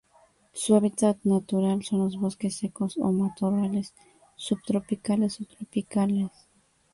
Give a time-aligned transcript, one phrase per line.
[0.53, 3.93] Su hábitat natural son los bosques secos o matorrales
[4.35, 6.31] subtropicales o tropicales.